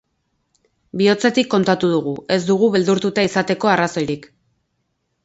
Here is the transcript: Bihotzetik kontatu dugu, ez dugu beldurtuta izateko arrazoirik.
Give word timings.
Bihotzetik 1.01 1.51
kontatu 1.53 1.89
dugu, 1.91 2.13
ez 2.37 2.39
dugu 2.47 2.71
beldurtuta 2.77 3.27
izateko 3.29 3.71
arrazoirik. 3.75 4.27